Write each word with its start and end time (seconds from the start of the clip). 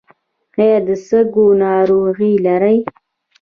ایا 0.59 0.77
د 0.87 0.89
سږو 1.07 1.45
ناروغي 1.61 2.33
لرئ؟ 2.45 2.77